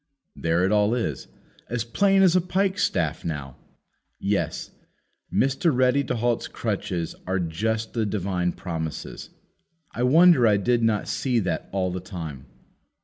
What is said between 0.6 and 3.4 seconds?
it all is, as plain as a pike staff